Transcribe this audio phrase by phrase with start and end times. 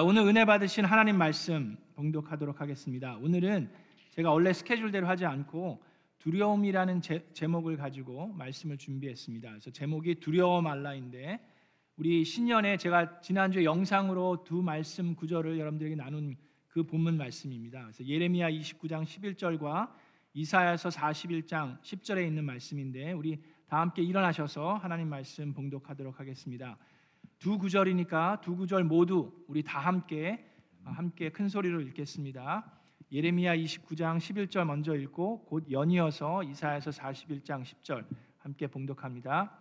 [0.00, 3.18] 자, 오늘 은혜 받으신 하나님 말씀 봉독하도록 하겠습니다.
[3.18, 3.70] 오늘은
[4.12, 5.84] 제가 원래 스케줄대로 하지 않고
[6.20, 9.50] 두려움이라는 제, 제목을 가지고 말씀을 준비했습니다.
[9.50, 11.38] 그래서 제목이 두려워 말라인데
[11.98, 16.34] 우리 신년에 제가 지난주 영상으로 두 말씀 구절을 여러분들에게 나눈
[16.68, 17.82] 그 본문 말씀입니다.
[17.82, 19.92] 그래서 예레미야 29장 11절과
[20.32, 26.78] 이사야서 41장 10절에 있는 말씀인데 우리 다 함께 일어나셔서 하나님 말씀 봉독하도록 하겠습니다.
[27.38, 30.44] 두 구절이니까 두 구절 모두 우리 다 함께
[30.84, 32.70] 함께 큰 소리로 읽겠습니다.
[33.12, 38.04] 예레미야 29장 11절 먼저 읽고 곧 연이어서 이사야서 41장 10절
[38.38, 39.56] 함께 봉독합니다.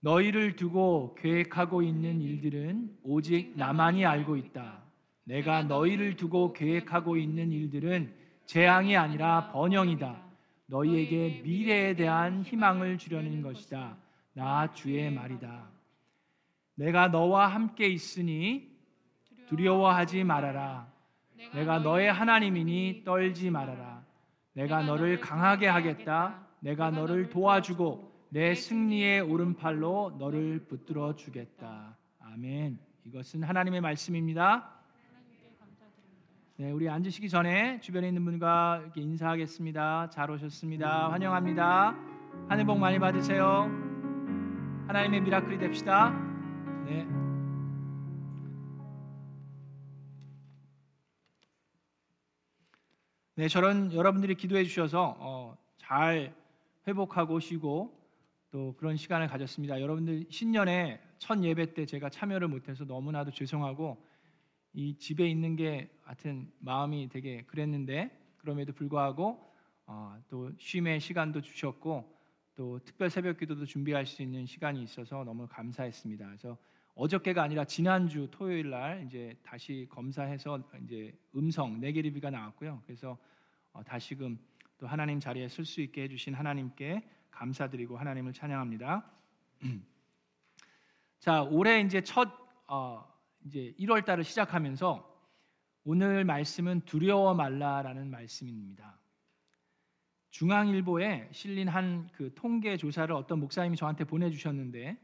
[0.00, 4.82] 너희를 두고 계획하고 있는 일들은 오직 나만이 알고 있다.
[5.24, 8.12] 내가 너희를 두고 계획하고 있는 일들은
[8.46, 10.22] 재앙이 아니라 번영이다.
[10.66, 13.96] 너희에게 미래에 대한 희망을 주려는 것이다.
[14.32, 15.71] 나 주의 말이다.
[16.74, 18.70] 내가 너와 함께 있으니
[19.48, 20.90] 두려워하지 말아라.
[21.54, 24.02] 내가 너의 하나님이니 떨지 말아라.
[24.54, 26.46] 내가 너를 강하게 하겠다.
[26.60, 31.96] 내가 너를 도와주고 내 승리의 오른팔로 너를 붙들어 주겠다.
[32.20, 32.78] 아멘.
[33.04, 34.70] 이것은 하나님의 말씀입니다.
[36.56, 40.10] 네, 우리 앉으시기 전에 주변에 있는 분과 이렇게 인사하겠습니다.
[40.10, 41.10] 잘 오셨습니다.
[41.10, 41.96] 환영합니다.
[42.48, 43.68] 하늘 복 많이 받으세요.
[44.86, 46.31] 하나님의 미라클이 됩시다.
[46.84, 47.06] 네.
[53.34, 56.34] 네, 저런 여러분들이 기도해 주셔서 어, 잘
[56.86, 57.98] 회복하고 쉬고
[58.50, 59.80] 또 그런 시간을 가졌습니다.
[59.80, 64.04] 여러분들 신년에 첫 예배 때 제가 참여를 못해서 너무나도 죄송하고
[64.74, 69.52] 이 집에 있는 게 하여튼 마음이 되게 그랬는데 그럼에도 불구하고
[69.86, 72.21] 어, 또 쉼의 시간도 주셨고
[72.54, 76.26] 또 특별 새벽 기도도 준비할 수 있는 시간이 있어서 너무 감사했습니다.
[76.26, 76.58] 그래서
[76.94, 82.82] 어저께가 아니라 지난주 토요일 날 이제 다시 검사해서 이제 음성 네게리비가 나왔고요.
[82.84, 83.16] 그래서
[83.72, 84.38] 어, 다시금
[84.76, 89.10] 또 하나님 자리에 쓸수 있게 해주신 하나님께 감사드리고 하나님을 찬양합니다.
[91.18, 92.28] 자 올해 이제 첫
[92.66, 93.06] 어,
[93.46, 95.10] 이제 1월 달을 시작하면서
[95.84, 99.01] 오늘 말씀은 두려워 말라라는 말씀입니다.
[100.32, 104.96] 중앙일보에 실린 한 그 통계 조사를 어떤 목사님이 저한테 보내주셨는데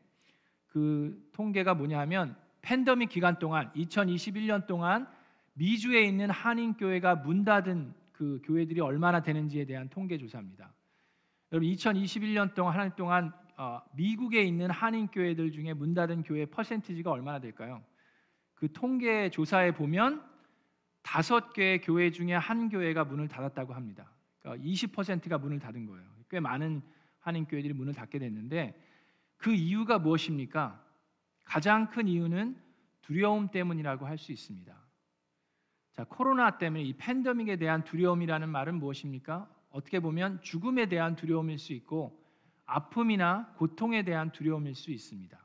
[0.66, 5.06] 그 통계가 뭐냐면 팬데믹 기간 동안 2021년 동안
[5.54, 10.72] 미주에 있는 한인 교회가 문 닫은 그 교회들이 얼마나 되는지에 대한 통계 조사입니다.
[11.52, 16.46] 여러분 2021년 동안 한 해 동안 어, 미국에 있는 한인 교회들 중에 문 닫은 교회
[16.46, 17.82] 퍼센티지가 얼마나 될까요?
[18.54, 20.22] 그 통계 조사에 보면
[21.02, 24.10] 다섯 개의 교회 중에 한 교회가 문을 닫았다고 합니다.
[24.48, 26.08] 그러니까 20%가 문을 닫은 거예요.
[26.30, 26.82] 꽤 많은
[27.20, 28.80] 한인 교회들이 문을 닫게 됐는데
[29.36, 30.84] 그 이유가 무엇입니까?
[31.44, 32.56] 가장 큰 이유는
[33.02, 34.76] 두려움 때문이라고 할 수 있습니다.
[35.92, 39.48] 자, 코로나 때문에 이 팬데믹에 대한 두려움이라는 말은 무엇입니까?
[39.70, 42.22] 어떻게 보면 죽음에 대한 두려움일 수 있고
[42.66, 45.38] 아픔이나 고통에 대한 두려움일 수 있습니다.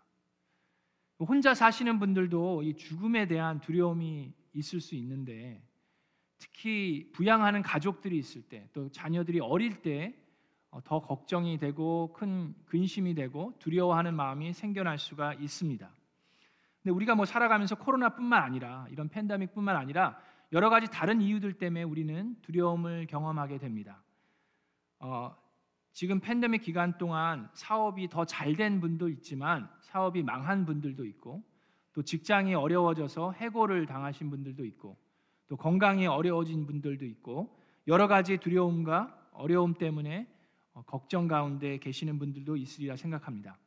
[1.19, 5.63] 혼자 사시는 분들도 이 죽음에 대한 두려움이 있을 수 있는데
[6.43, 10.11] 특히 부양하는 가족들이 있을 때 또 자녀들이 어릴 때더
[10.97, 15.89] 어, 걱정이 되고 큰 근심이 되고 두려워하는 마음이 생겨날 수가 있습니다.
[16.81, 20.17] 근데 우리가 뭐 살아가면서 코로나뿐만 아니라 이런 팬데믹뿐만 아니라
[20.51, 24.03] 여러 가지 다른 이유들 때문에 우리는 두려움을 경험하게 됩니다.
[24.99, 25.35] 어,
[25.93, 31.43] 지금 팬데믹 기간 동안 사업이 더 잘 된 분도 있지만 사업이 망한 분들도 있고
[31.93, 34.97] 또 직장이 어려워져서 해고를 당하신 분들도 있고
[35.47, 40.27] 또 건강이 어려워진 분들도 있고 여러 가지 두려움과 어려움 때문에
[40.73, 43.57] 어, 걱정 가운데 계시는 분들도 있으리라 생각합니다.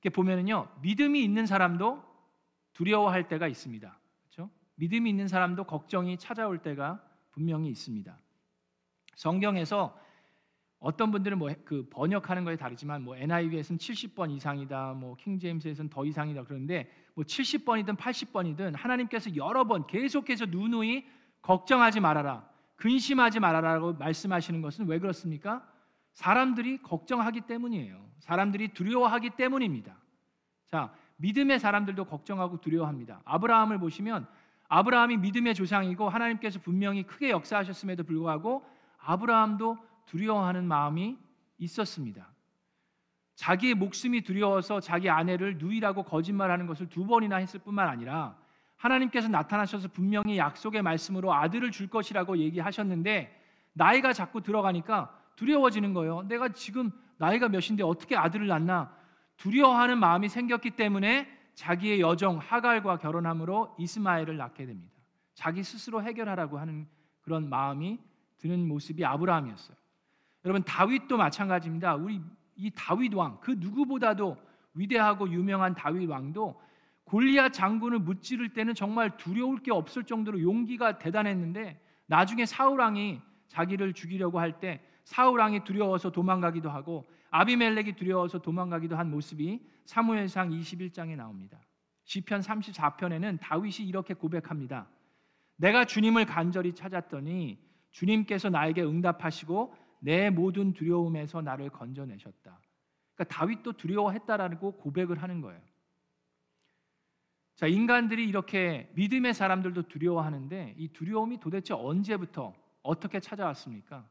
[0.00, 2.02] 이렇게 보면은요 믿음이 있는 사람도
[2.72, 3.98] 두려워할 때가 있습니다.
[4.22, 4.50] 그렇죠?
[4.76, 8.18] 믿음이 있는 사람도 걱정이 찾아올 때가 분명히 있습니다.
[9.14, 9.98] 성경에서
[10.78, 16.44] 어떤 분들은 뭐 그 번역하는 거에 다르지만 뭐 NIV에서는 70번 이상이다, 뭐 킹제임스에서는 더 이상이다
[16.44, 21.04] 그러는데 뭐 70번이든 80번이든 하나님께서 여러 번 계속해서 누누이
[21.42, 25.66] 걱정하지 말아라, 근심하지 말아라라고 말씀하시는 것은 왜 그렇습니까?
[26.12, 28.04] 사람들이 걱정하기 때문이에요.
[28.18, 29.96] 사람들이 두려워하기 때문입니다.
[30.66, 33.22] 자, 믿음의 사람들도 걱정하고 두려워합니다.
[33.24, 34.26] 아브라함을 보시면
[34.68, 38.64] 아브라함이 믿음의 조상이고 하나님께서 분명히 크게 역사하셨음에도 불구하고
[38.98, 41.18] 아브라함도 두려워하는 마음이
[41.58, 42.31] 있었습니다.
[43.34, 48.36] 자기의 목숨이 두려워서 자기 아내를 누이라고 거짓말하는 것을 두 번이나 했을 뿐만 아니라
[48.76, 53.40] 하나님께서 나타나셔서 분명히 약속의 말씀으로 아들을 줄 것이라고 얘기하셨는데
[53.72, 56.22] 나이가 자꾸 들어가니까 두려워지는 거예요.
[56.22, 58.94] 내가 지금 나이가 몇인데 어떻게 아들을 낳나?
[59.36, 64.92] 두려워하는 마음이 생겼기 때문에 자기의 여종 하갈과 결혼함으로 이스마엘을 낳게 됩니다.
[65.34, 66.86] 자기 스스로 해결하라고 하는
[67.22, 67.98] 그런 마음이
[68.38, 69.76] 드는 모습이 아브라함이었어요.
[70.44, 71.94] 여러분 다윗도 마찬가지입니다.
[71.94, 72.20] 우리
[72.62, 74.36] 이 다윗 왕 그 누구보다도
[74.74, 76.60] 위대하고 유명한 다윗 왕도
[77.04, 83.92] 골리앗 장군을 무찌를 때는 정말 두려울 게 없을 정도로 용기가 대단했는데 나중에 사울 왕이 자기를
[83.94, 91.16] 죽이려고 할 때 사울 왕이 두려워서 도망가기도 하고 아비멜렉이 두려워서 도망가기도 한 모습이 사무엘상 21장에
[91.16, 91.58] 나옵니다.
[92.04, 94.86] 시편 34편에는 다윗이 이렇게 고백합니다.
[95.56, 97.58] 내가 주님을 간절히 찾았더니
[97.90, 99.74] 주님께서 나에게 응답하시고
[100.04, 102.60] 내 모든 두려움에서 나를 건져내셨다.
[103.14, 105.60] 그러니까 다윗도 두려워했다라고 고백을 하는 거예요.
[107.54, 112.52] 자, 인간들이 이렇게 믿음의 사람들도 두려워하는데 이 두려움이 도대체 언제부터
[112.82, 114.04] 어떻게 찾아왔습니까?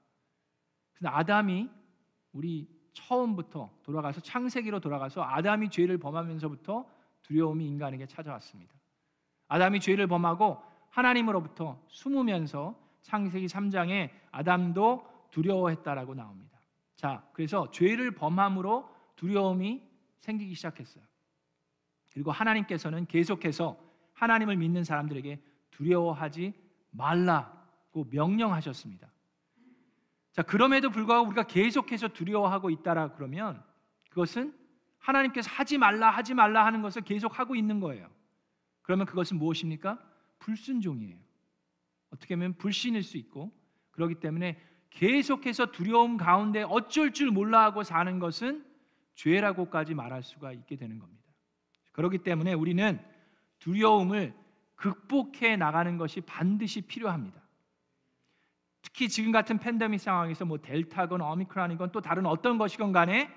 [0.94, 1.70] 근데 아담이
[2.32, 6.90] 우리 처음부터 돌아가서 창세기로 돌아가서 아담이 죄를 범하면서부터
[7.24, 8.74] 두려움이 인간에게 찾아왔습니다.
[9.50, 10.58] 아담이 죄를 범하고
[10.90, 16.60] 하나님으로부터 숨으면서 창세기 3장에 아담도 두려워했다라고 나옵니다.
[16.96, 19.84] 자, 그래서 죄를 범함으로 두려움이
[20.20, 21.04] 생기기 시작했어요.
[22.14, 23.78] 그리고 하나님께서는 계속해서
[24.14, 25.42] 하나님을 믿는 사람들에게
[25.72, 26.54] 두려워하지
[26.92, 29.10] 말라고 명령하셨습니다.
[30.32, 33.64] 자, 그럼에도 불구하고 우리가 계속해서 두려워하고 있다라 그러면
[34.10, 34.56] 그것은
[35.00, 38.10] 하나님께서 하지 말라 하지 말라 하는 것을 계속 하고 있는 거예요.
[38.82, 40.00] 그러면 그것은 무엇입니까?
[40.40, 41.18] 불순종이에요.
[42.12, 43.52] 어떻게 보면 불신일 수 있고
[43.92, 44.60] 그렇기 때문에
[44.92, 48.66] 계속해서 두려움 가운데 어쩔 줄 몰라 하고 사는 것은
[49.16, 51.22] 죄라고까지 말할 수가 있게 되는 겁니다.
[51.92, 53.00] 그렇기 때문에 우리는
[53.60, 54.34] 두려움을
[54.76, 57.42] 극복해 나가는 것이 반드시 필요합니다.
[58.82, 63.30] 특히 지금 같은 팬데믹 상황에서 뭐 델타건 오미크론이건 또 다른 어떤 것이건 간에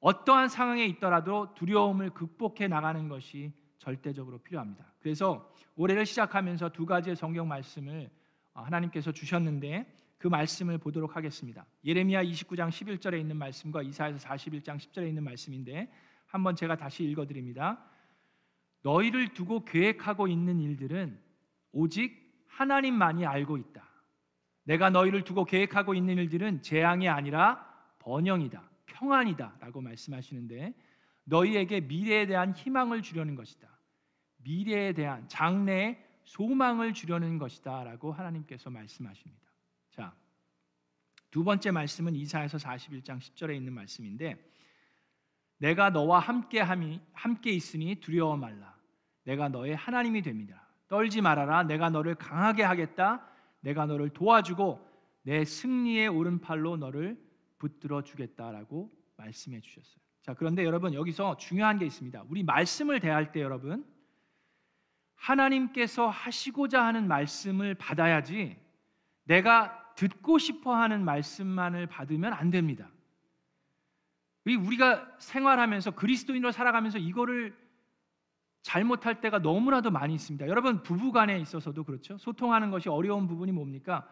[0.00, 4.86] 어떠한 상황에 있더라도 두려움을 극복해 나가는 것이 절대적으로 필요합니다.
[5.00, 8.10] 그래서 올해를 시작하면서 두 가지의 성경 말씀을
[8.54, 11.64] 하나님께서 주셨는데 그 말씀을 보도록 하겠습니다.
[11.82, 15.90] 예레미야 29장 11절에 있는 말씀과 이사야서 41장 10절에 있는 말씀인데
[16.26, 17.82] 한번 제가 다시 읽어 드립니다.
[18.82, 21.18] 너희를 두고 계획하고 있는 일들은
[21.72, 23.82] 오직 하나님만이 알고 있다.
[24.64, 27.66] 내가 너희를 두고 계획하고 있는 일들은 재앙이 아니라
[28.00, 28.62] 번영이다.
[28.84, 30.74] 평안이다라고 말씀하시는데
[31.24, 33.66] 너희에게 미래에 대한 희망을 주려는 것이다.
[34.44, 39.49] 미래에 대한 장래의 소망을 주려는 것이다라고 하나님께서 말씀하십니다.
[40.00, 40.14] 자,
[41.30, 44.42] 두 번째 말씀은 이사야서 41장 10절에 있는 말씀인데
[45.58, 48.74] 내가 너와 함께 함이 함께 있으니 두려워 말라.
[49.24, 50.66] 내가 너의 하나님이 됩니다.
[50.88, 51.64] 떨지 말아라.
[51.64, 53.28] 내가 너를 강하게 하겠다.
[53.60, 54.88] 내가 너를 도와주고
[55.20, 57.22] 내 승리의 오른팔로 너를
[57.58, 60.00] 붙들어 주겠다라고 말씀해 주셨어요.
[60.22, 62.24] 자, 그런데 여러분 여기서 중요한 게 있습니다.
[62.30, 63.84] 우리 말씀을 대할 때 여러분
[65.16, 68.56] 하나님께서 하시고자 하는 말씀을 받아야지
[69.24, 72.88] 내가 듣고 싶어 하는 말씀만을 받으면 안 됩니다.
[74.46, 77.54] 우리가 생활하면서 그리스도인으로 살아가면서 이거를
[78.62, 80.46] 잘못할 때가 너무나도 많이 있습니다.
[80.46, 82.18] 여러분 부부 간에 있어서도 그렇죠.
[82.18, 84.08] 소통하는 것이 어려운 부분이 뭡니까?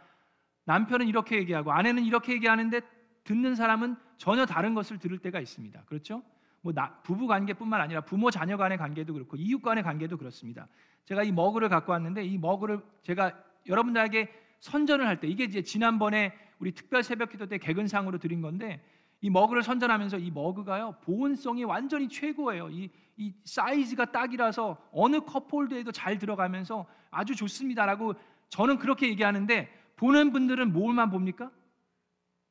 [0.64, 2.80] 남편은 이렇게 얘기하고 아내는 이렇게 얘기하는데
[3.24, 5.82] 듣는 사람은 전혀 다른 것을 들을 때가 있습니다.
[5.84, 6.22] 그렇죠?
[6.60, 10.66] 뭐 나, 부부 관계뿐만 아니라 부모 자녀 간의 관계도 그렇고 이웃 간의 관계도 그렇습니다.
[11.04, 13.32] 제가 이 머그를 갖고 왔는데 이 머그를 제가
[13.66, 18.82] 여러분들에게 선전을 할 때 이게 이제 지난번에 우리 특별 새벽 기도 때 개근상으로 드린 건데
[19.20, 22.70] 이 머그를 선전하면서 이 머그가요 보온성이 완전히 최고예요.
[22.70, 28.14] 이, 이 사이즈가 딱이라서 어느 컵홀더에도 잘 들어가면서 아주 좋습니다라고
[28.48, 31.50] 저는 그렇게 얘기하는데 보는 분들은 뭘만 봅니까?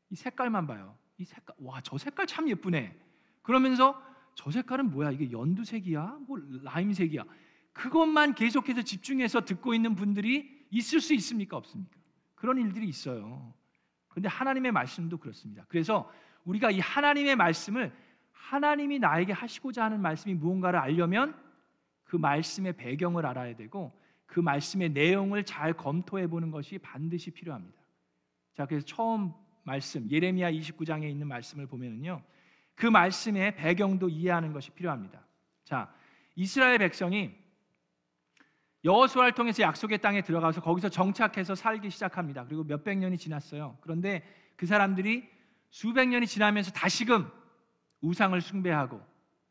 [0.10, 0.98] 이 색깔만 봐요.
[1.18, 2.96] 이 색깔 와 저 색깔 참 예쁘네.
[3.42, 4.02] 그러면서
[4.36, 5.12] 저 색깔은 뭐야?
[5.12, 6.20] 이게 연두색이야?
[6.28, 7.24] 뭐 라임색이야?
[7.74, 11.56] 그것만 계속해서 집중해서 듣고 있는 분들이 있을 수 있습니까?
[11.58, 11.97] 없습니까?
[12.38, 13.54] 그런 일들이 있어요.
[14.08, 15.66] 그런데 하나님의 말씀도 그렇습니다.
[15.68, 16.10] 그래서
[16.46, 17.94] 우리가 이 하나님의 말씀을
[18.32, 21.36] 하나님이 나에게 하시고자 하는 말씀이 무언가를 알려면
[22.06, 23.92] 그 말씀의 배경을 알아야 되고
[24.26, 27.82] 그 말씀의 내용을 잘 검토해 보는 것이 반드시 필요합니다.
[28.54, 32.22] 자, 그래서 처음 말씀 예레미야 29장에 있는 말씀을 보면은요.
[32.76, 35.26] 그 말씀의 배경도 이해하는 것이 필요합니다.
[35.66, 35.94] 자,
[36.36, 37.36] 이스라엘 백성이
[38.84, 42.46] 여호수아를 통해서 약속의 땅에 들어가서 거기서 정착해서 살기 시작합니다.
[42.46, 43.78] 그리고 몇백 년이 지났어요.
[43.82, 44.24] 그런데
[44.56, 45.28] 그 사람들이
[45.70, 47.30] 수백 년이 지나면서 다시금
[48.02, 49.02] 우상을 숭배하고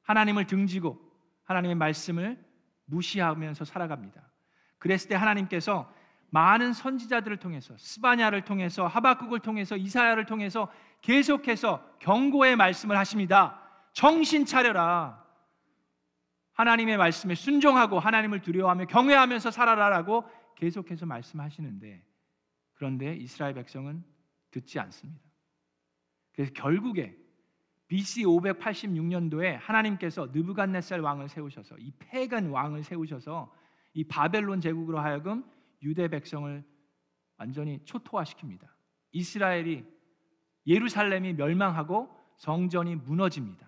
[0.02, 0.98] 하나님을 등지고
[1.44, 2.42] 하나님의 말씀을
[2.86, 4.22] 무시하면서 살아갑니다.
[4.78, 5.92] 그랬을 때 하나님께서
[6.30, 10.70] 많은 선지자들을 통해서 스바냐를 통해서 하박국을 통해서 이사야를 통해서
[11.02, 13.60] 계속해서 경고의 말씀을 하십니다.
[13.92, 15.24] 정신 차려라.
[16.56, 20.24] 하나님의 말씀에 순종하고 하나님을 두려워하며 경외하면서 살아라라고
[20.56, 22.02] 계속해서 말씀하시는데
[22.74, 24.02] 그런데 이스라엘 백성은
[24.50, 25.22] 듣지 않습니다.
[26.32, 27.16] 그래서 결국에
[27.88, 33.54] BC 586년도에 하나님께서 느부갓네살 왕을 세우셔서 이 패간 왕을 세우셔서
[33.92, 35.44] 이 바벨론 제국으로 하여금
[35.82, 36.64] 유대 백성을
[37.36, 38.66] 완전히 초토화시킵니다.
[39.12, 39.84] 이스라엘이
[40.66, 43.65] 예루살렘이 멸망하고 성전이 무너집니다.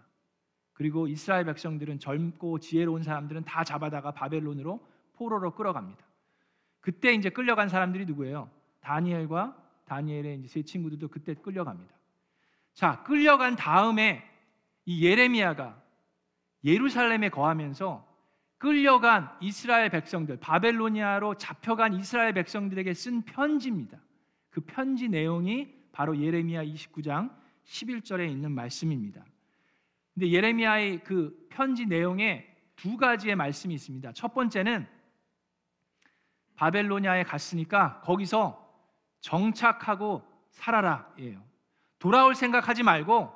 [0.78, 4.80] 그리고 이스라엘 백성들은 젊고 지혜로운 사람들은 다 잡아다가 바벨론으로
[5.14, 6.06] 포로로 끌어갑니다.
[6.78, 8.49] 그때 이제 끌려간 사람들이 누구예요?
[8.78, 9.56] 다니엘과
[9.87, 11.92] 다니엘의 이제 세 친구들도 그때 끌려갑니다.
[12.75, 14.23] 자, 끌려간 다음에
[14.85, 15.82] 이 예레미야가
[16.62, 18.06] 예루살렘에 거하면서
[18.58, 23.99] 끌려간 이스라엘 백성들, 바벨로니아로 잡혀간 이스라엘 백성들에게 쓴 편지입니다.
[24.50, 29.25] 그 편지 내용이 바로 예레미야 29장 11절에 있는 말씀입니다.
[30.18, 32.44] 근데 예레미야의 그 편지 내용에
[32.75, 34.10] 두 가지의 말씀이 있습니다.
[34.14, 34.84] 첫 번째는
[36.56, 38.68] 바벨로니아에 갔으니까 거기서
[39.20, 41.40] 정착하고 살아라예요.
[42.00, 43.32] 돌아올 생각하지 말고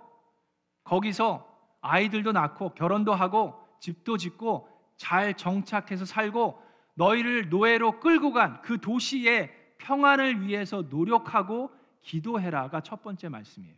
[0.83, 1.49] 거기서
[1.83, 6.61] 아이들도 낳고 결혼도 하고 집도 짓고 잘 정착해서 살고
[6.95, 11.71] 너희를 노예로 끌고 간 그 도시의 평안을 위해서 노력하고
[12.01, 13.77] 기도해라가 첫 번째 말씀이에요.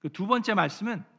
[0.00, 1.11] 그 두 번째 말씀은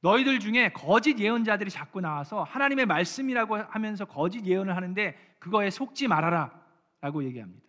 [0.00, 6.50] 너희들 중에 거짓 예언자들이 자꾸 나와서 하나님의 말씀이라고 하면서 거짓 예언을 하는데 그거에 속지 말아라
[7.00, 7.64] 라고 얘기합니다.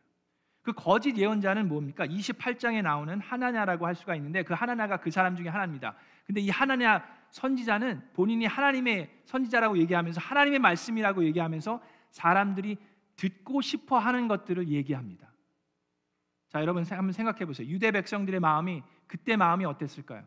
[0.62, 2.06] 그 거짓 예언자는 뭡니까?
[2.06, 5.96] 28장에 나오는 하나냐라고 할 수가 있는데 그 하나냐가 그 사람 중에 하나입니다.
[6.26, 11.82] 근데 이 하나냐 선지자는 본인이 하나님의 선지자라고 얘기하면서 하나님의 말씀이라고 얘기하면서
[12.12, 12.78] 사람들이
[13.16, 15.32] 듣고 싶어 하는 것들을 얘기합니다.
[16.50, 17.68] 자, 여러분 한번 생각해 보세요.
[17.68, 20.24] 유대 백성들의 마음이 그때 마음이 어땠을까요?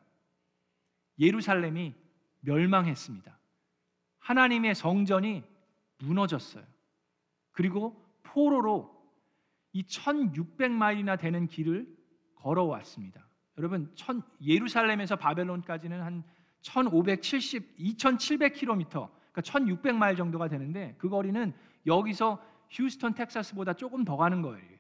[1.21, 1.95] 예루살렘이
[2.41, 3.39] 멸망했습니다.
[4.19, 5.45] 하나님의 성전이
[5.99, 6.65] 무너졌어요.
[7.53, 8.99] 그리고 포로로
[9.73, 11.87] 이 1600마일이나 되는 길을
[12.37, 13.27] 걸어왔습니다.
[13.59, 16.25] 여러분 천, 예루살렘에서 바벨론까지는 한
[16.63, 21.53] 1570, 2700km, 그러니까 1600마일 정도가 되는데 그 거리는
[21.87, 24.71] 여기서 휴스턴 텍사스보다 조금 더 가는 거예요.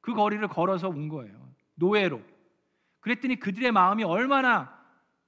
[0.00, 1.48] 그 거리를 걸어서 온 거예요.
[1.74, 2.20] 노예로.
[3.00, 4.75] 그랬더니 그들의 마음이 얼마나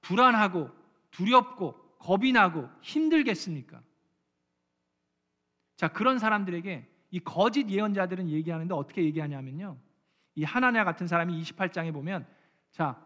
[0.01, 0.69] 불안하고
[1.11, 3.81] 두렵고 겁이 나고 힘들겠습니까?
[5.75, 9.77] 자, 그런 사람들에게 이 거짓 예언자들은 얘기하는데 어떻게 얘기하냐면요.
[10.35, 12.27] 이 하나냐 같은 사람이 28장에 보면
[12.71, 13.01] 자,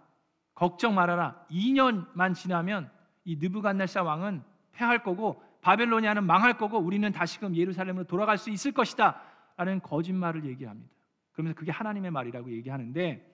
[0.53, 1.45] 걱정 말아라.
[1.49, 2.91] 2년만 지나면
[3.23, 9.21] 이 느부갓네살 왕은 패할 거고 바벨로니아는 망할 거고 우리는 다시금 예루살렘으로 돌아갈 수 있을 것이다.
[9.55, 10.91] 라는 거짓말을 얘기합니다.
[11.31, 13.33] 그러면서 그게 하나님의 말이라고 얘기하는데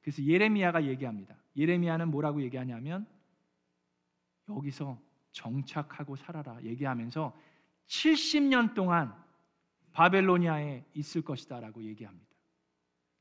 [0.00, 1.34] 그래서 예레미야가 얘기합니다.
[1.56, 3.06] 예레미야는 뭐라고 얘기하냐면
[4.48, 4.98] 여기서
[5.32, 7.36] 정착하고 살아라 얘기하면서
[7.86, 9.14] 70년 동안
[9.92, 12.26] 바벨로니아에 있을 것이다라고 얘기합니다.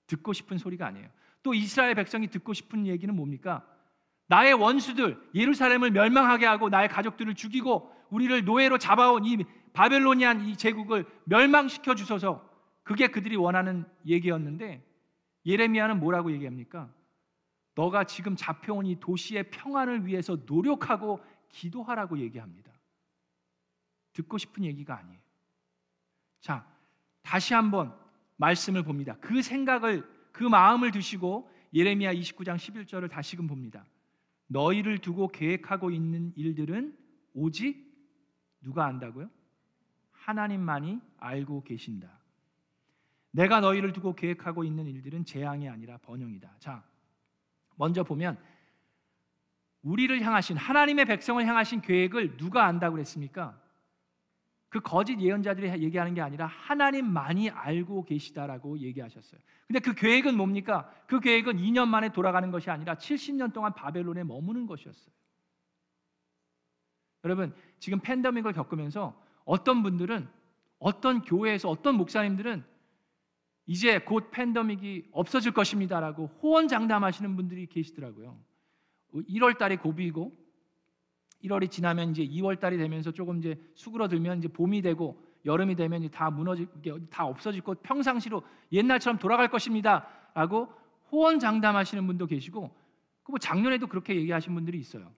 [0.07, 1.09] 듣고 싶은 소리가 아니에요.
[1.41, 3.65] 또 이스라엘 백성이 듣고 싶은 얘기는 뭡니까?
[4.27, 9.37] 나의 원수들 예루살렘을 멸망하게 하고 나의 가족들을 죽이고 우리를 노예로 잡아온 이
[9.73, 12.49] 바벨로니안 이 제국을 멸망시켜 주소서.
[12.83, 14.83] 그게 그들이 원하는 얘기였는데
[15.45, 16.89] 예레미야는 뭐라고 얘기합니까?
[17.75, 22.71] 너가 지금 잡혀온 이 도시의 평안을 위해서 노력하고 기도하라고 얘기합니다.
[24.13, 25.19] 듣고 싶은 얘기가 아니에요.
[26.39, 26.65] 자,
[27.21, 27.93] 다시 한번
[28.37, 29.17] 말씀을 봅니다.
[29.19, 33.85] 그 생각을 그 마음을 두시고 예레미야 29장 11절을 다시금 봅니다.
[34.47, 36.97] 너희를 두고 계획하고 있는 일들은
[37.33, 37.85] 오직
[38.61, 39.29] 누가 안다고요?
[40.11, 42.19] 하나님만이 알고 계신다.
[43.31, 46.55] 내가 너희를 두고 계획하고 있는 일들은 재앙이 아니라 번영이다.
[46.59, 46.83] 자,
[47.75, 48.37] 먼저 보면
[49.83, 53.59] 우리를 향하신 하나님의 백성을 향하신 계획을 누가 안다고 그랬습니까?
[54.69, 59.39] 그 거짓 예언자들이 얘기하는 게 아니라 하나님만이 알고 계시다라고 얘기하셨어요.
[59.67, 60.91] 근데 그 계획은 뭡니까?
[61.07, 65.13] 그 계획은 2년 만에 돌아가는 것이 아니라 70년 동안 바벨론에 머무는 것이었어요.
[67.23, 70.27] 여러분, 지금 팬데믹을 겪으면서 어떤 분들은
[70.79, 72.65] 어떤 교회에서 어떤 목사님들은
[73.65, 78.37] 이제 곧 팬데믹이 없어질 것입니다라고 호언장담하시는 분들이 계시더라고요.
[79.13, 80.31] 1월 달에 고비이고
[81.43, 86.29] 1월이 지나면 이제 2월 달이 되면서 조금 이제 수그러들면 이제 봄이 되고 여름이 되면 다
[86.29, 90.69] 무너지고 다 없어지고 평상시로 옛날처럼 돌아갈 것입니다라고
[91.11, 92.75] 호언장담하시는 분도 계시고
[93.23, 95.11] 그뭐 작년에도 그렇게 얘기하신 분들이 있어요.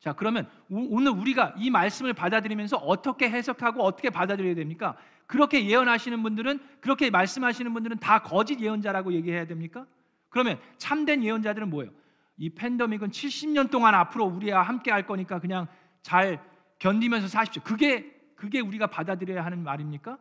[0.00, 4.96] 자, 그러면 오늘 우리가 이 말씀을 받아들이면서 어떻게 해석하고 어떻게 받아들여야 됩니까?
[5.32, 9.86] 그렇게 예언하시는 분들은 그렇게 말씀하시는 분들은 다 거짓 예언자라고 얘기해야 됩니까?
[10.28, 11.90] 그러면 참된 예언자들은 뭐예요?
[12.36, 15.68] 이 팬데믹은 70년 동안 앞으로 우리와 함께 할 거니까 그냥
[16.02, 16.44] 잘
[16.80, 17.62] 견디면서 사십시오.
[17.62, 20.18] 그게 그게 우리가 받아들여야 하는 말입니까?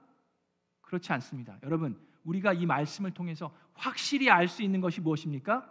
[0.80, 1.58] 그렇지 않습니다.
[1.64, 5.70] 여러분, 우리가 이 말씀을 통해서 확실히 알 수 있는 것이 무엇입니까?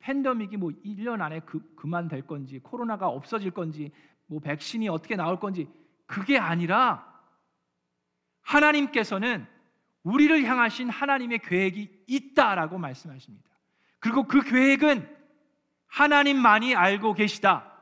[0.00, 3.92] 팬데믹이 뭐 1년 안에 그, 그만될 건지 코로나가 없어질 건지
[4.26, 5.68] 뭐 백신이 어떻게 나올 건지
[6.06, 7.13] 그게 아니라
[8.44, 9.46] 하나님께서는
[10.02, 13.48] 우리를 향하신 하나님의 계획이 있다라고 말씀하십니다.
[13.98, 15.08] 그리고 그 계획은
[15.86, 17.72] 하나님만이 알고 계시다.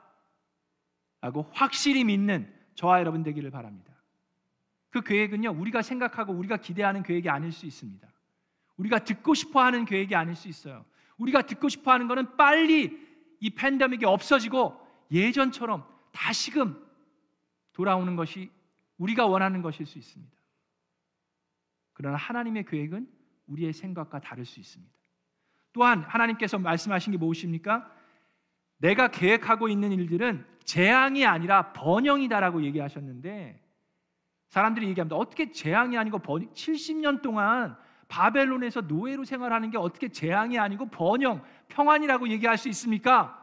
[1.20, 3.92] 라고 확실히 믿는 저와 여러분 되기를 바랍니다.
[4.90, 8.06] 그 계획은요, 우리가 생각하고 우리가 기대하는 계획이 아닐 수 있습니다.
[8.76, 10.84] 우리가 듣고 싶어 하는 계획이 아닐 수 있어요.
[11.16, 13.00] 우리가 듣고 싶어 하는 것은 빨리
[13.40, 16.80] 이 팬데믹이 없어지고 예전처럼 다시금
[17.72, 18.50] 돌아오는 것이
[18.98, 20.41] 우리가 원하는 것일 수 있습니다.
[21.92, 23.06] 그러나 하나님의 계획은
[23.46, 24.92] 우리의 생각과 다를 수 있습니다.
[25.72, 27.90] 또한 하나님께서 말씀하신 게 무엇입니까?
[28.78, 33.60] 내가 계획하고 있는 일들은 재앙이 아니라 번영이다라고 얘기하셨는데
[34.48, 35.16] 사람들이 얘기합니다.
[35.16, 37.76] 어떻게 재앙이 아니고 번 70년 동안
[38.08, 43.38] 바벨론에서 노예로 생활하는 게 어떻게 재앙이 아니고 번영, 평안이라고 얘기할 수 있습니까?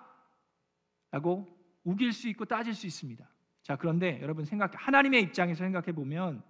[1.10, 1.48] 라고
[1.84, 3.27] 우길 수 있고 따질 수 있습니다.
[3.63, 6.44] 자, 그런데 여러분 생각 하나님의 입장에서 생각해 보면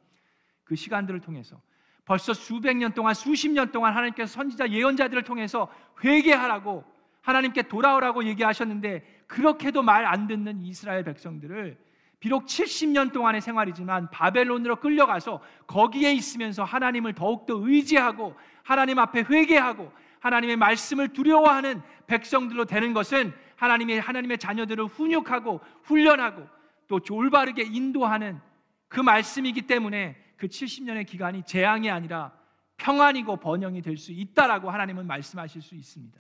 [0.66, 1.62] 그 시간들을 통해서
[2.10, 5.72] 벌써 수백 년 동안 수십 년 동안 하나님께서 선지자 예언자들을 통해서
[6.04, 6.84] 회개하라고
[7.22, 11.78] 하나님께 돌아오라고 얘기하셨는데 그렇게도 말 안 듣는 이스라엘 백성들을
[12.20, 20.58] 비록 70년 동안의 생활이지만 바벨론으로 끌려가서 거기에 있으면서 하나님을 더욱더 의지하고 하나님 앞에 회개하고 하나님의
[20.58, 26.48] 말씀을 두려워하는 백성들로 되는 것은 하나님의 하나님의 자녀들을 훈육하고 훈련하고
[26.88, 28.42] 또 올바르게 인도하는
[28.88, 32.34] 그 말씀이기 때문에 그 70년의 기간이 재앙이 아니라
[32.78, 36.20] 평안이고 번영이 될 수 있다라고 하나님은 말씀하실 수 있습니다.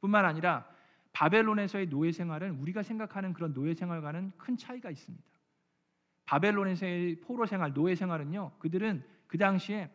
[0.00, 0.68] 뿐만 아니라
[1.12, 5.24] 바벨론에서의 노예 생활은 우리가 생각하는 그런 노예 생활과는 큰 차이가 있습니다.
[6.24, 9.90] 바벨론에서의 포로 생활, 노예 생활은요, 그들은 그 당시에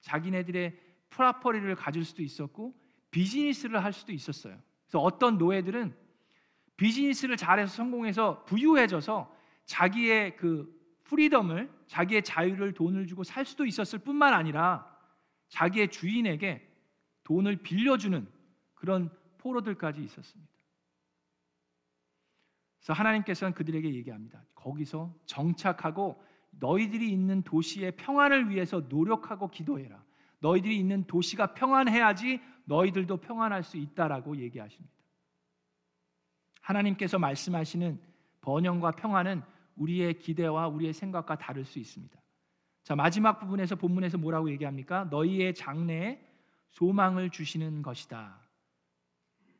[0.00, 2.74] 자기네들의 프라퍼리를 가질 수도 있었고
[3.10, 4.58] 비즈니스를 할 수도 있었어요.
[4.86, 5.94] 그래서 어떤 노예들은
[6.78, 9.34] 비즈니스를 잘해서 성공해서 부유해져서
[9.66, 10.77] 자기의 그
[11.08, 14.96] 프리덤을 자기의 자유를 돈을 주고 살 수도 있었을 뿐만 아니라
[15.48, 16.66] 자기의 주인에게
[17.24, 18.28] 돈을 빌려주는
[18.74, 20.52] 그런 포로들까지 있었습니다.
[22.78, 24.42] 그래서 하나님께서는 그들에게 얘기합니다.
[24.54, 30.02] 거기서 정착하고 너희들이 있는 도시의 평안을 위해서 노력하고 기도해라.
[30.40, 34.94] 너희들이 있는 도시가 평안해야지 너희들도 평안할 수 있다라고 얘기하십니다.
[36.60, 37.98] 하나님께서 말씀하시는
[38.42, 39.42] 번영과 평안은
[39.78, 42.18] 우리의 기대와 우리의 생각과 다를 수 있습니다.
[42.82, 45.04] 자, 마지막 부분에서 본문에서 뭐라고 얘기합니까?
[45.10, 46.20] 너희의 장래에
[46.70, 48.38] 소망을 주시는 것이다.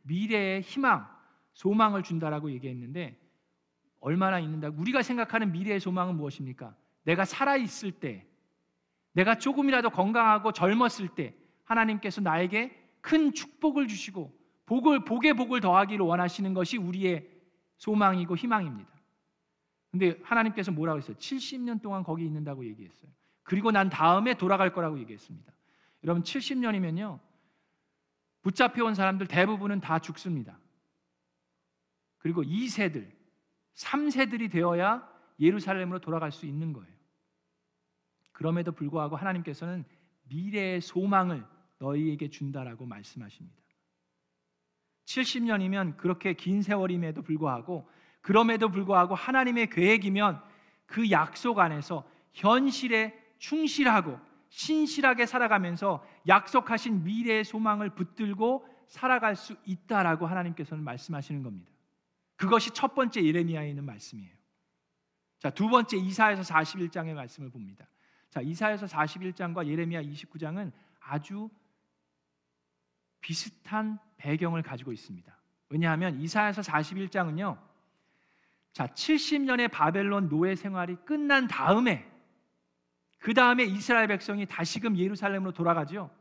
[0.03, 1.07] 미래의 희망,
[1.53, 3.21] 소망을 준다라고 얘기했는데
[4.01, 4.69] 얼마나 있는다?
[4.69, 6.75] 우리가 생각하는 미래의 소망은 무엇입니까?
[7.05, 8.27] 내가 살아 있을 때,
[9.13, 14.33] 내가 조금이라도 건강하고 젊었을 때 하나님께서 나에게 큰 축복을 주시고
[14.67, 17.29] 복을 복의 복을 더하기를 원하시는 것이 우리의
[17.79, 18.98] 소망이고 희망입니다.
[19.99, 21.17] 근데 하나님께서 뭐라고 했어요?
[21.17, 23.11] 70년 동안 거기 있는다고 얘기했어요.
[23.43, 25.53] 그리고 난 다음에 돌아갈 거라고 얘기했습니다.
[26.05, 27.19] 여러분 70년이면요.
[28.43, 30.57] 붙잡혀 온 사람들 대부분은 다 죽습니다.
[32.19, 33.11] 그리고 2세들,
[33.75, 35.09] 3세들이 되어야
[35.41, 36.95] 예루살렘으로 돌아갈 수 있는 거예요.
[38.31, 39.85] 그럼에도 불구하고 하나님께서는
[40.29, 41.45] 미래의 소망을
[41.79, 43.57] 너희에게 준다라고 말씀하십니다.
[45.07, 47.89] 70년이면 그렇게 긴 세월임에도 불구하고
[48.21, 50.43] 그럼에도 불구하고 하나님의 계획이면
[50.87, 60.83] 그 약속 안에서 현실에 충실하고 신실하게 살아가면서 약속하신 미래의 소망을 붙들고 살아갈 수 있다라고 하나님께서는
[60.83, 61.71] 말씀하시는 겁니다.
[62.37, 64.33] 그것이 첫 번째 예레미야에 있는 말씀이에요.
[65.39, 67.87] 자, 두 번째 이사에서 41장의 말씀을 봅니다.
[68.31, 71.51] 자, 이사에서 41장과 예레미야 29장은 아주
[73.21, 75.37] 비슷한 배경을 가지고 있습니다.
[75.69, 77.59] 왜냐하면 이사에서 41장은요.
[78.79, 82.09] 자, 70년의 바벨론 노예 생활이 끝난 다음에
[83.19, 86.15] 그 다음에 이스라엘 백성이 다시금 예루살렘으로 돌아가죠.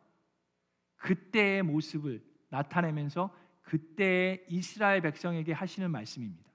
[0.96, 6.52] 그때의 모습을 나타내면서 그때의 이스라엘 백성에게 하시는 말씀입니다.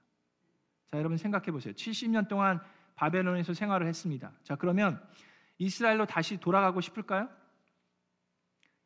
[0.91, 1.73] 자, 여러분 생각해 보세요.
[1.73, 2.59] 70년 동안
[2.95, 4.33] 바벨론에서 생활을 했습니다.
[4.43, 5.01] 자, 그러면
[5.57, 7.29] 이스라엘로 다시 돌아가고 싶을까요?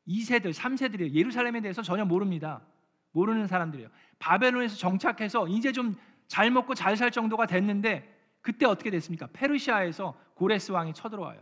[0.07, 1.13] 2세들, 3세들이에요.
[1.13, 2.61] 예루살렘에 대해서 전혀 모릅니다.
[3.09, 3.89] 모르는 사람들이에요.
[4.19, 5.95] 바벨론에서 정착해서 이제 좀
[6.27, 9.27] 잘 먹고 잘 살 정도가 됐는데 그때 어떻게 됐습니까?
[9.33, 11.39] 페르시아에서 고레스 왕이 쳐들어와요.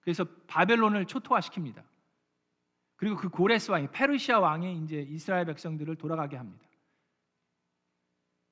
[0.00, 1.82] 그래서 바벨론을 초토화시킵니다.
[2.96, 6.66] 그리고 그 고레스 왕이 페르시아 왕이 이제 이스라엘 백성들을 돌아가게 합니다.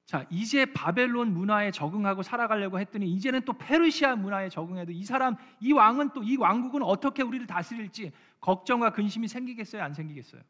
[0.06, 5.72] 자, 이제 바벨론 문화에 적응하고 살아가려고 했더니 이제는 또 페르시아 문화에 적응해도 이 사람 이
[5.72, 10.42] 왕은 또 이 왕국은 어떻게 우리를 다스릴지 걱정과 근심이 생기겠어요, 안 생기겠어요?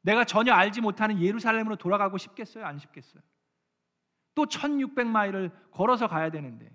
[0.00, 3.22] 내가 전혀 알지 못하는 예루살렘으로 돌아가고 싶겠어요, 안 싶겠어요?
[4.34, 6.70] 또 1600마일을 걸어서 가야 되는데.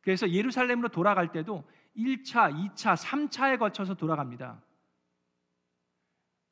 [0.00, 1.64] 그래서 예루살렘으로 돌아갈 때도
[1.96, 4.62] 1차, 2차, 3차에 거쳐서 돌아갑니다.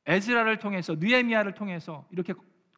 [0.05, 2.33] 에즈라를 통해서 느헤미야를 통해서 이렇게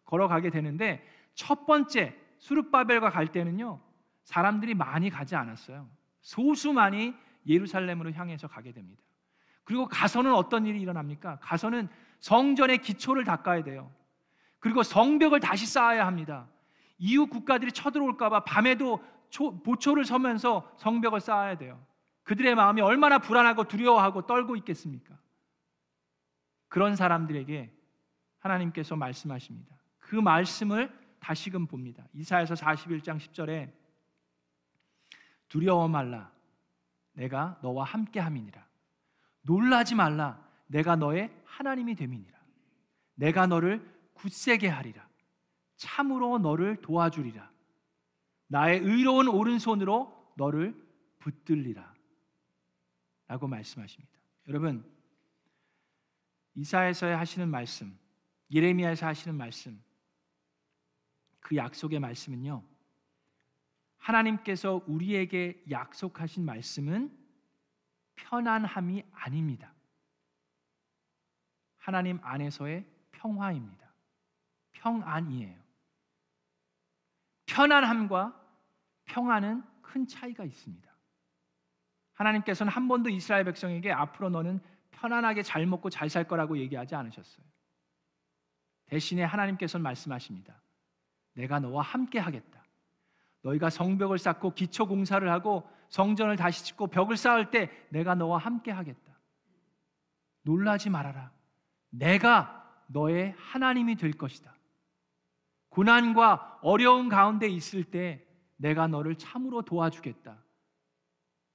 [0.06, 3.82] 걸어가게 되는데 첫 번째 수르바벨과 갈 때는요
[4.24, 5.90] 사람들이 많이 가지 않았어요.
[6.22, 7.16] 소수만이
[7.48, 9.02] 예루살렘으로 향해서 가게 됩니다.
[9.64, 11.40] 그리고 가서는 어떤 일이 일어납니까?
[11.40, 11.88] 가서는
[12.20, 13.92] 성전의 기초를 닦아야 돼요.
[14.60, 16.48] 그리고 성벽을 다시 쌓아야 합니다.
[16.97, 21.84] 이웃 국가들이 쳐들어올까봐 밤에도 초, 보초를 서면서 성벽을 쌓아야 돼요.
[22.23, 25.17] 그들의 마음이 얼마나 불안하고 두려워하고 떨고 있겠습니까?
[26.67, 27.71] 그런 사람들에게
[28.39, 29.75] 하나님께서 말씀하십니다.
[29.99, 32.05] 그 말씀을 다시금 봅니다.
[32.13, 33.71] 이사야서 41장 10절에
[35.47, 36.31] 두려워 말라
[37.13, 38.65] 내가 너와 함께 함이니라
[39.41, 42.38] 놀라지 말라 내가 너의 하나님이 됨이니라
[43.15, 45.05] 내가 너를 굳세게 하리라
[45.78, 47.52] 참으로 너를 도와주리라
[48.48, 50.76] 나의 의로운 오른손으로 너를
[51.20, 51.94] 붙들리라
[53.28, 54.14] 라고 말씀하십니다.
[54.48, 54.90] 여러분
[56.54, 57.98] 이사에서 하시는 말씀
[58.52, 59.82] 예레미야에서 하시는 말씀
[61.40, 62.64] 그 약속의 말씀은요.
[63.98, 67.16] 하나님께서 우리에게 약속하신 말씀은
[68.16, 69.74] 편안함이 아닙니다.
[71.78, 73.94] 하나님 안에서의 평화입니다.
[74.74, 75.64] 평안이에요.
[77.56, 78.38] 편안함과
[79.06, 80.94] 평안은 큰 차이가 있습니다.
[82.15, 84.60] 하나님께서는 한 번도 이스라엘 백성에게 앞으로 너는
[84.91, 87.46] 편안하게 잘 먹고 잘 살 거라고 얘기하지 않으셨어요.
[88.88, 90.62] 대신에 하나님께서는 말씀하십니다.
[91.34, 92.62] 내가 너와 함께 하겠다.
[93.41, 98.72] 너희가 성벽을 쌓고 기초 공사를 하고 성전을 다시 짓고 벽을 쌓을 때 내가 너와 함께
[98.72, 99.13] 하겠다.
[100.41, 101.32] 놀라지 말아라.
[101.89, 104.55] 내가 너의 하나님이 될 것이다.
[105.76, 110.42] 고난과 어려운 가운데 있을 때 내가 너를 참으로 도와주겠다.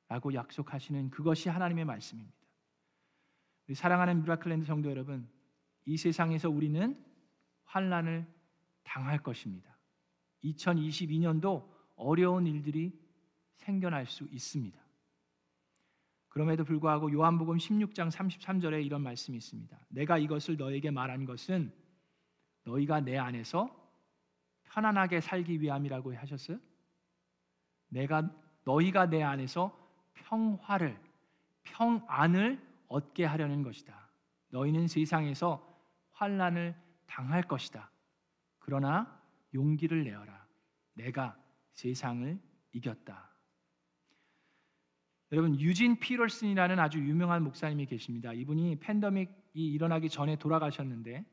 [0.09, 2.37] 라고 약속하시는 그것이 하나님의 말씀입니다.
[3.67, 5.27] 우리 사랑하는 미라클랜드 성도 여러분,
[5.87, 7.03] 이 세상에서 우리는
[7.65, 8.27] 환란을
[8.83, 9.75] 당할 것입니다.
[10.45, 12.93] 2022년도 어려운 일들이
[13.55, 14.79] 생겨날 수 있습니다.
[16.29, 19.79] 그럼에도 불구하고 요한복음 16장 33절에 이런 말씀이 있습니다.
[19.89, 21.73] 내가 이것을 너에게 말한 것은
[22.65, 23.80] 너희가 내 안에서
[24.71, 26.59] 편안하게 살기 위함이라고 하셨어요?
[27.89, 28.31] 내가
[28.65, 29.77] 너희가 내 안에서
[30.15, 30.99] 평화를
[31.63, 34.09] 평안을 얻게 하려는 것이다.
[34.51, 35.67] 너희는 세상에서
[36.13, 36.75] 환란을
[37.07, 37.91] 당할 것이다.
[38.59, 39.21] 그러나
[39.55, 40.47] 용기를 내어라.
[40.95, 41.37] 내가
[41.73, 42.39] 세상을
[42.73, 43.31] 이겼다.
[45.33, 48.33] 여러분 유진 피럴슨이라는 아주 유명한 목사님이 계십니다.
[48.33, 51.25] 이분이 팬데믹이 일어나기 전에 돌아가셨는데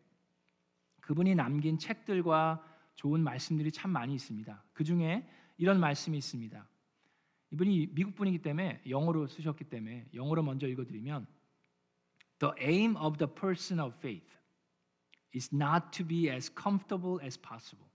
[1.01, 2.63] 그분이 남긴 책들과
[2.97, 4.63] 좋은 말씀들이 참 많이 있습니다.
[4.73, 6.67] 그 중에 이런 말씀이 있습니다.
[7.51, 11.25] 이분이 미국 분이기 때문에 영어로 쓰셨기 때문에 영어로 먼저 읽어드리면
[12.39, 14.29] The aim of the person of faith
[15.33, 17.87] is not to be as comfortable as possible.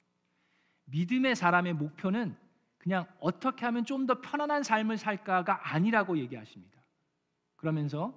[0.87, 2.37] 믿음의 사람의 목표는
[2.79, 6.81] 그냥 어떻게 하면 좀 더 편안한 삶을 살까가 아니라고 얘기하십니다.
[7.57, 8.13] 그러면서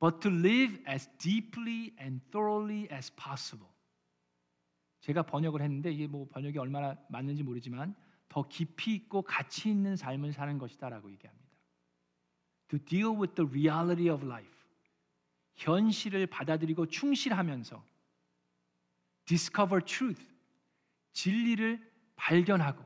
[0.00, 3.68] but to live as deeply and thoroughly as possible.
[5.00, 7.94] 제가 번역을 했는데 이게 뭐 번역이 얼마나 맞는지 모르지만
[8.28, 11.48] 더 깊이 있고 가치 있는 삶을 사는 것이다라고 얘기합니다.
[12.68, 14.52] To deal with the reality of life.
[15.54, 17.82] 현실을 받아들이고 충실하면서
[19.24, 20.24] discover truth.
[21.12, 21.80] 진리를
[22.16, 22.84] 발견하고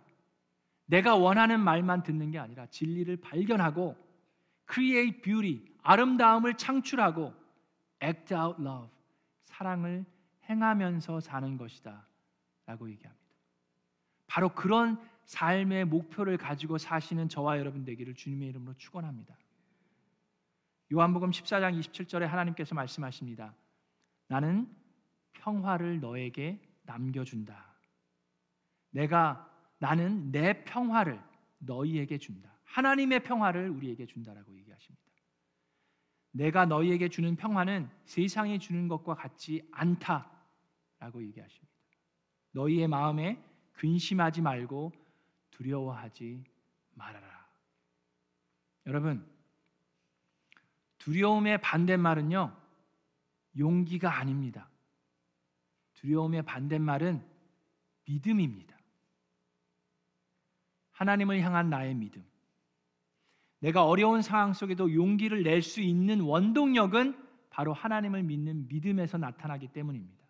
[0.87, 3.96] 내가 원하는 말만 듣는 게 아니라 진리를 발견하고
[4.70, 7.35] create beauty 아름다움을 창출하고
[8.03, 8.88] act out love
[9.42, 10.05] 사랑을
[10.52, 12.06] 행하면서 사는 것이다
[12.66, 13.22] 라고 얘기합니다.
[14.26, 19.36] 바로 그런 삶의 목표를 가지고 사시는 저와 여러분 되기를 주님의 이름으로 축원합니다.
[20.92, 23.54] 요한복음 14장 27절에 하나님께서 말씀하십니다.
[24.28, 24.68] 나는
[25.32, 27.74] 평화를 너에게 남겨준다.
[28.90, 31.22] 내가 나는 내 평화를
[31.58, 32.52] 너희에게 준다.
[32.64, 35.02] 하나님의 평화를 우리에게 준다라고 얘기하십니다.
[36.32, 40.30] 내가 너희에게 주는 평화는 세상이 주는 것과 같지 않다
[41.02, 41.72] 라고 얘기하십니다.
[42.52, 44.92] 너희의 마음에 근심하지 말고
[45.50, 46.44] 두려워하지
[46.94, 47.48] 말아라.
[48.86, 49.28] 여러분,
[50.98, 52.56] 두려움의 반대말은요,
[53.58, 54.70] 용기가 아닙니다.
[55.94, 57.26] 두려움의 반대말은
[58.04, 58.76] 믿음입니다.
[60.92, 62.24] 하나님을 향한 나의 믿음.
[63.58, 70.21] 내가 어려운 상황 속에도 용기를 낼 수 있는 원동력은 바로 하나님을 믿는 믿음에서 나타나기 때문입니다.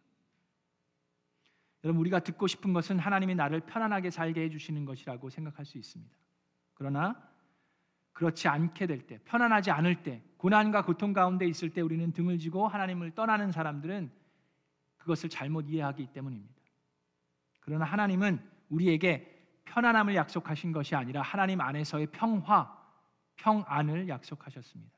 [1.84, 6.14] 여러분 우리가 듣고 싶은 것은 하나님이 나를 편안하게 살게 해 주시는 것이라고 생각할 수 있습니다.
[6.74, 7.20] 그러나
[8.12, 12.68] 그렇지 않게 될 때, 편안하지 않을 때, 고난과 고통 가운데 있을 때 우리는 등을 지고
[12.68, 14.10] 하나님을 떠나는 사람들은
[14.98, 16.54] 그것을 잘못 이해하기 때문입니다.
[17.60, 19.28] 그러나 하나님은 우리에게
[19.64, 22.76] 편안함을 약속하신 것이 아니라 하나님 안에서의 평화,
[23.36, 24.92] 평안을 약속하셨습니다.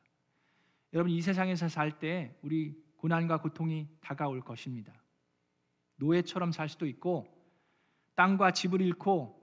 [0.93, 4.93] 여러분 이 세상에서 살 때 우리 고난과 고통이 다가올 것입니다.
[5.97, 7.27] 노예처럼 살 수도 있고
[8.15, 9.41] 땅과 집을 잃고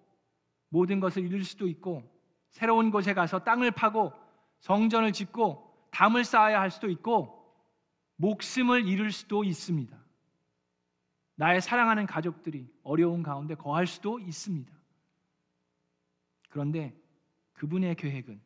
[0.69, 2.03] 모든 것을 잃을 수도 있고
[2.49, 4.13] 새로운 곳에 가서 땅을 파고
[4.59, 7.41] 성전을 짓고 담을 쌓아야 할 수도 있고
[8.15, 9.97] 목숨을 잃을 수도 있습니다.
[11.35, 14.71] 나의 사랑하는 가족들이 어려운 가운데 거할 수도 있습니다.
[16.49, 16.95] 그런데
[17.53, 18.39] 그분의 계획은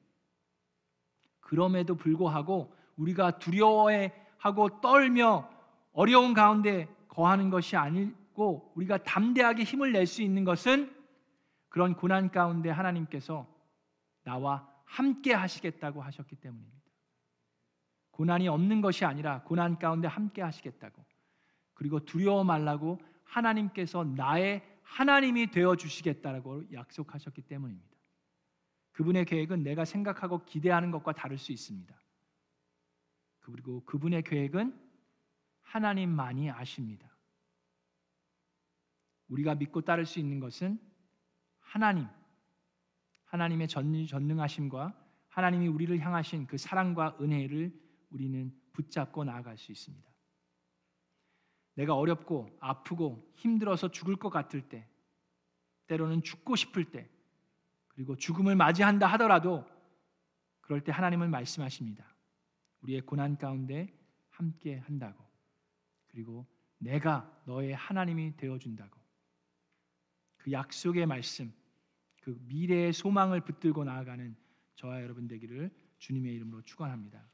[1.42, 5.50] 그럼에도 불구하고 우리가 두려워하고 떨며
[5.92, 10.94] 어려운 가운데 거하는 것이 아니고 우리가 담대하게 힘을 낼 수 있는 것은
[11.70, 13.48] 그런 고난 가운데 하나님께서
[14.24, 16.76] 나와 함께 하시겠다고 하셨기 때문입니다.
[18.12, 21.06] 고난이 없는 것이 아니라 고난 가운데 함께 하시겠다고.
[21.74, 27.96] 그리고 두려워 말라고 하나님께서 나의 하나님이 되어 주시겠다라고 약속하셨기 때문입니다.
[28.92, 31.94] 그분의 계획은 내가 생각하고 기대하는 것과 다를 수 있습니다.
[33.40, 34.78] 그리고 그분의 계획은
[35.62, 37.05] 하나님만이 아십니다.
[39.28, 40.80] 우리가 믿고 따를 수 있는 것은
[41.60, 42.08] 하나님,
[43.26, 44.94] 하나님의 전능하심과
[45.30, 47.74] 하나님이 우리를 향하신 그 사랑과 은혜를
[48.10, 50.10] 우리는 붙잡고 나아갈 수 있습니다.
[51.76, 54.88] 내가 어렵고 아프고 힘들어서 죽을 것 같을 때,
[55.88, 57.10] 때로는 죽고 싶을 때,
[57.90, 59.66] 그리고 죽음을 맞이한다 하더라도
[60.62, 62.06] 그럴 때 하나님은 말씀하십니다.
[62.82, 63.94] 우리의 고난 가운데
[64.30, 65.24] 함께 한다고.
[66.08, 69.05] 그리고 내가 너의 하나님이 되어 준다고.
[70.46, 71.52] 그 약속의 말씀,
[72.22, 74.36] 그 미래의 소망을 붙들고 나아가는
[74.76, 77.28] 저와 여러분 되기를 주님의 이름으로 축원합니다.